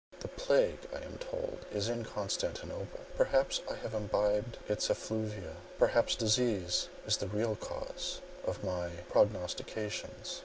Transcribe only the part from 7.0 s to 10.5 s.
is the real cause of my prognostications.